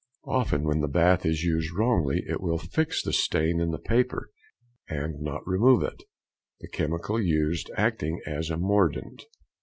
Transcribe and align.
Often 0.25 0.63
when 0.63 0.79
the 0.81 0.87
bath 0.87 1.27
is 1.27 1.43
used 1.43 1.69
wrongly 1.77 2.23
it 2.27 2.41
will 2.41 2.57
fix 2.57 3.03
the 3.03 3.13
stain 3.13 3.59
in 3.61 3.69
the 3.69 3.77
paper, 3.77 4.31
and 4.89 5.21
not 5.21 5.45
remove 5.45 5.83
it, 5.83 6.01
the 6.59 6.67
chemical 6.69 7.21
used 7.21 7.69
acting 7.77 8.19
as 8.25 8.49
a 8.49 8.57
mordant. 8.57 9.21